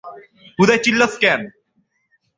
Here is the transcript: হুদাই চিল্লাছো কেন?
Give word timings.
হুদাই 0.59 0.79
চিল্লাছো 0.85 1.17
কেন? 1.23 1.41